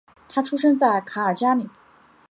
[0.27, 1.69] 他出生在卡尔加里。